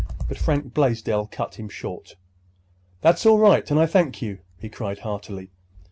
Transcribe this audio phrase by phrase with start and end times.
[0.27, 2.15] But Frank Blaisdell cut him short.
[3.01, 5.51] "That's all right, and I thank you," he cried heartily.